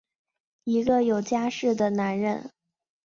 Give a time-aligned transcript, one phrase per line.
[0.63, 2.49] 一个有家室的男人！